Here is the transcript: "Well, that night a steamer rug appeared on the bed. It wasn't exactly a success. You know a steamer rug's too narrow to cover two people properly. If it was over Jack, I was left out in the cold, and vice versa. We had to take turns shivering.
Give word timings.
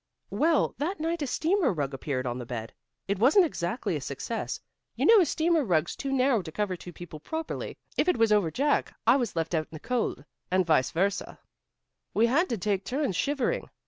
"Well, 0.31 0.73
that 0.79 0.99
night 0.99 1.21
a 1.21 1.27
steamer 1.27 1.71
rug 1.71 1.93
appeared 1.93 2.25
on 2.25 2.39
the 2.39 2.43
bed. 2.47 2.73
It 3.07 3.19
wasn't 3.19 3.45
exactly 3.45 3.95
a 3.95 4.01
success. 4.01 4.59
You 4.95 5.05
know 5.05 5.21
a 5.21 5.27
steamer 5.27 5.63
rug's 5.63 5.95
too 5.95 6.11
narrow 6.11 6.41
to 6.41 6.51
cover 6.51 6.75
two 6.75 6.91
people 6.91 7.19
properly. 7.19 7.77
If 7.97 8.07
it 8.07 8.17
was 8.17 8.31
over 8.31 8.49
Jack, 8.49 8.95
I 9.05 9.15
was 9.17 9.35
left 9.35 9.53
out 9.53 9.67
in 9.69 9.75
the 9.75 9.79
cold, 9.79 10.25
and 10.49 10.65
vice 10.65 10.89
versa. 10.89 11.37
We 12.15 12.25
had 12.25 12.49
to 12.49 12.57
take 12.57 12.83
turns 12.83 13.15
shivering. 13.15 13.69